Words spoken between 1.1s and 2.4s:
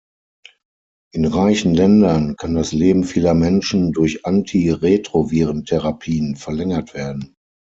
In reichen Ländern